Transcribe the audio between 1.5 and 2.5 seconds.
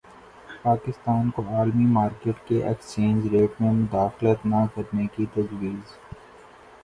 عالمی مارکیٹ